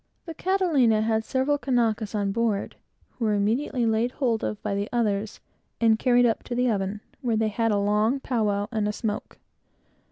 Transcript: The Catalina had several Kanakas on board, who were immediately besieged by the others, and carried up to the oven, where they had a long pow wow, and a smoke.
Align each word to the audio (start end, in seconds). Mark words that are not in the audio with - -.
The 0.25 0.33
Catalina 0.33 1.03
had 1.03 1.23
several 1.23 1.59
Kanakas 1.59 2.15
on 2.15 2.31
board, 2.31 2.75
who 3.11 3.25
were 3.25 3.35
immediately 3.35 3.85
besieged 3.85 4.63
by 4.63 4.73
the 4.73 4.89
others, 4.91 5.39
and 5.79 5.99
carried 5.99 6.25
up 6.25 6.41
to 6.45 6.55
the 6.55 6.71
oven, 6.71 7.01
where 7.21 7.37
they 7.37 7.49
had 7.49 7.71
a 7.71 7.77
long 7.77 8.19
pow 8.19 8.45
wow, 8.45 8.67
and 8.71 8.87
a 8.87 8.93
smoke. 8.93 9.37